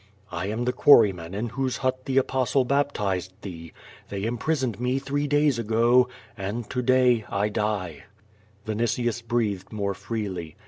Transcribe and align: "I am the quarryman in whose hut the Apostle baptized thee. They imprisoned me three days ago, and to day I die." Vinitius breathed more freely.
"I 0.31 0.47
am 0.47 0.65
the 0.65 0.73
quarryman 0.73 1.35
in 1.35 1.49
whose 1.49 1.77
hut 1.77 2.05
the 2.05 2.17
Apostle 2.17 2.65
baptized 2.65 3.33
thee. 3.43 3.71
They 4.09 4.23
imprisoned 4.23 4.79
me 4.79 4.97
three 4.97 5.27
days 5.27 5.59
ago, 5.59 6.09
and 6.35 6.67
to 6.71 6.81
day 6.81 7.23
I 7.29 7.49
die." 7.49 8.05
Vinitius 8.65 9.21
breathed 9.21 9.71
more 9.71 9.93
freely. 9.93 10.55